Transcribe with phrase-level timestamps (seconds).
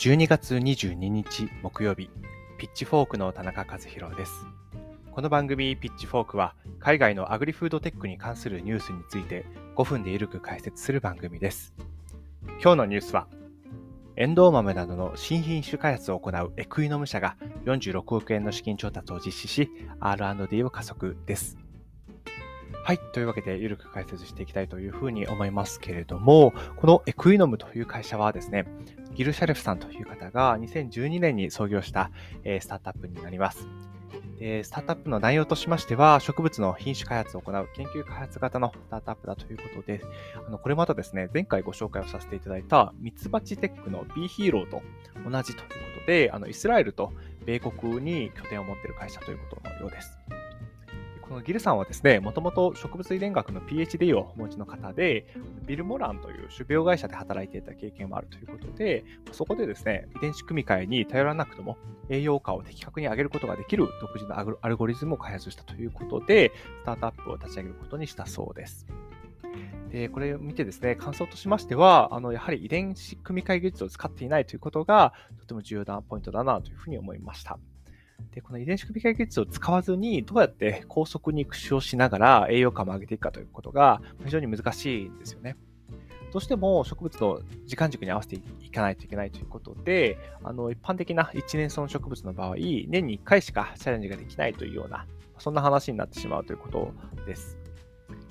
[0.00, 2.08] 12月22日木曜日、
[2.56, 4.46] ピッチフォークの田中和弘です。
[5.12, 9.44] この番組ピッチフォークは海外のアグリフードテックに関するニュースについて
[9.76, 11.74] 5分でゆるく解説する番組です。
[12.62, 13.28] 今日のニュースは、
[14.16, 17.36] エンドウ豆などの新品種開発を行うエクイノム社が
[17.66, 21.58] 46億円の資金調達を実施し、R&D を加速です。
[22.84, 22.98] はい。
[23.12, 28.64] というわけで、ゆるく解説していきたいというふうに思いますけれども、このエクイノムという会社はですね、
[29.14, 32.10] ギル・シャレフさんという方が2012年に創業した、
[32.44, 33.68] えスタートアップになります。
[34.38, 40.00] でスタートアップの内容としましては、植物の品種開発を行う研究開発型のスタートアップだということで、
[40.46, 44.82] あのこれまたですね、前回ご紹介をさせていただいたミツバチテックの B ヒーローと
[45.30, 47.12] 同じということで、あのイスラエルと
[47.44, 50.18] 米国に拠点を持っている会社ということのようです。
[51.30, 55.32] このギルさんはですね、もともと植物遺伝学の PhD をお持ちの方で、
[55.64, 66.50] ビル・モランという種苗会社で働いていた経験もあるということで、そこでですね、遺伝子組み換えに頼らなくとも栄養価を的確に上げることができる独自のアルゴリズムを開発したということで、
[66.82, 68.88] スタートアップを立ち上げることにしたそうです。
[69.92, 77.60] で、これを見てですね、感想としましては、あの、やはり遺伝子組み換え技術を使っていないということが、とても重要なポイントだなというふうに思いました。
[78.32, 85.56] で、この遺伝子組み換え技術を使わずに、どうやって 高速に駆使をしながら栄養価も上げていくかということが非常に難しいんですよね。
[86.32, 95.06] どうしても植物の時間軸に合わせていかないといけないということで、あの一般的な一年草の植物の場合、年に1回しかチャレンジができないというような、
[95.38, 96.92] そんな話になってしまうということ
[97.26, 97.58] です。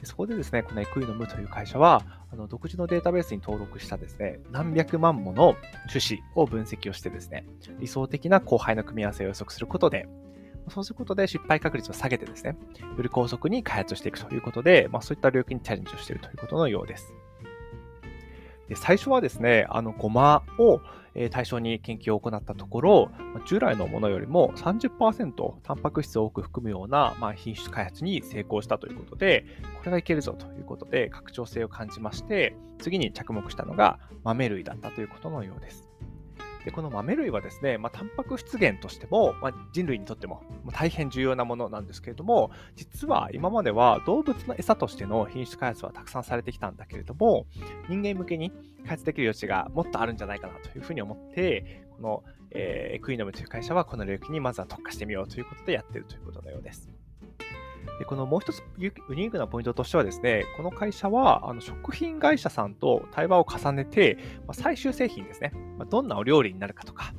[0.00, 2.02] でそこでですね、このエクイノムという会社は、
[2.32, 5.56] あの独自のデータベースに登録したですね、何百万もの
[5.88, 7.46] 種子を分析をしてですね、
[7.78, 10.08] 理想的な後輩の組み合わせを予測することで、
[10.68, 12.56] そうすることで失敗確率を下げてですね、
[12.96, 17.14] より高速に開発していくということで、まあ、そういった領域にチャレンジをしているということのようです。
[18.68, 20.80] で最初はですね、あの、ゴマを
[21.30, 23.10] 対象に研究を行ったところ、
[23.46, 29.46] 従来のものよりも30%タンパク質を多く含むような、まあ、品種開発に成功したということで、
[29.78, 35.88] これがいけるぞということで拡張性を感じまして、次に着目したのが豆類だったということのようです。
[36.66, 47.46] でこの豆類はですね、まあ、タンパク質源としても、まあ、人類にとっても大変重要なものなんですけれども、実は今までは動物の餌としての品種開発はたくさんされてきたんだけれども、
[47.88, 48.50] 人間向けに
[48.82, 56.90] 開発できる余地がもっとあるんじゃないかなというふうに思って、この、えー、エクイノムという会社はこの領域にまずは特化してみようということでやっているということのようです。
[57.98, 67.14] でこのもう一つユニークなポイントとしてはですね、この会社はあの食品会社さんと対話を重ねて、まあ、最終製品ですね、まあ、どんなお料理になるかとか、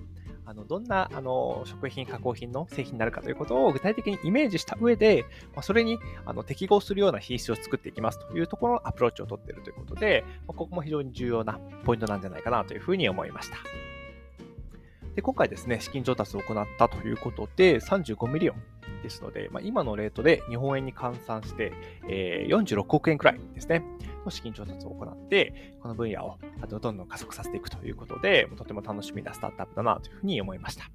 [0.45, 13.57] あのどんなあの食品加工品の製品になるかということを具体的にイメージした上で、まあ、それにあの適合するような品質を作っていきますというところのアプローチを取っているということで、ま、ここも非常に重要なポイントなんじゃないかなというふうに思いました。
[15.15, 18.55] で今回ですね、資金調達を行ったということで、35 million
[19.01, 21.73] ですので、まあ、今のレートで日本円に換算して、
[22.07, 23.83] えー、46億円くらいですね、
[24.25, 30.85] の資金調達を行って、この分野をあとどんどん加速させていくということで、とても楽しみなスタートアップだなというふうに思いました。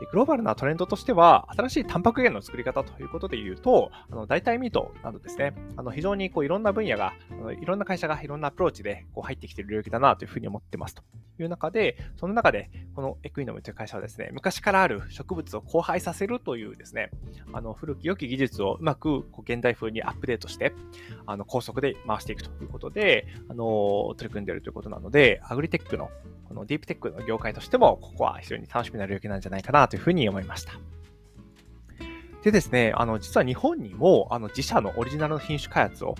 [0.00, 11.02] でグローバルなトレンドとしては、新しいタンパク源の作り方ということで言うと、あの代替ミートなどですね、あの非常にこういろんな分野が、あのいろんな会社がいろんなアプローチでこう入ってきている領域だなというふうに思ってますと。
[11.42, 17.10] いう中で、その中で、このエクイノムという会社はですね、昔からある植物を交配させるというですね、
[17.52, 20.72] あの古き良き技術をうまくこう現代風にアップデートして、
[21.26, 26.10] あの高速で回していくということで、あの取り組んでいるということなので、アグリテックの、
[26.48, 30.72] このディープテックの業界としても、ここは非常に楽しみな領域なんじゃないかなというふうに思いました。
[32.46, 36.14] でですね、あの、実は日本にも、あの、自社のオリジナルの品種開発を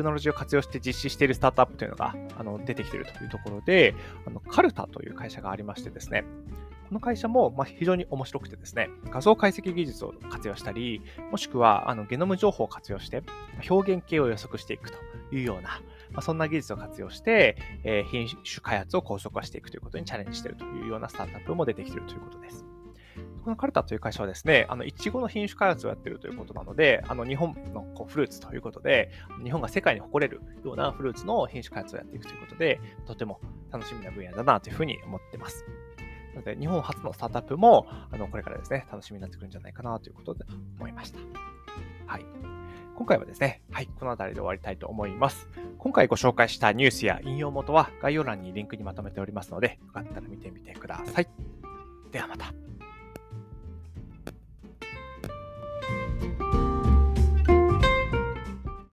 [0.00, 3.94] クノロジーを活用して実施しているスタートアップというのがあの出てきているというところで、
[4.26, 6.24] あのカルタという会社がありましてですね、
[6.88, 13.22] この会社もま非常に面白くてですね、画像解析技術を活用したり、もしくはあのゲノム情報を活用して、
[13.68, 14.96] 表現系を予測していくと
[15.34, 15.82] いうような、
[16.12, 22.64] ま、そんな技術を活用して、え、品種開発を高速化していくということにチャレンジしているというようなスタートアップも出てきているということです。
[23.44, 29.10] このカルタという会社はですね、あの、いちごの品種開発をやってるということなので、あの、日本のこうフルーツということで、
[29.42, 33.40] 日本が世界に誇れるようなフルーツの品種開発をやっていくということで、とても
[33.70, 35.64] 楽しみな分野だなというふうに思ってます。
[36.34, 40.44] なので、日本初のスタートアップも、あの、これからですね、楽しみになってくるんじゃないかなということで
[40.78, 41.18] 思いました。
[42.06, 42.26] はい。
[43.00, 45.48] 今回はですね、はい、この辺りで終わりたいと思います。
[45.78, 51.28] 今回ご紹介したニュースや引用元は概要欄にリンクにまとめておりますので、よかったら見てみてください。
[52.12, 52.52] ではまた。